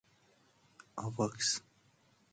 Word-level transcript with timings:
آواکس 1.03 1.47